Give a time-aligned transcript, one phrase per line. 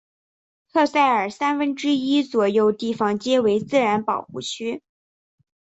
[0.73, 4.81] 特塞尔三分之一左右地方皆为自然保护区。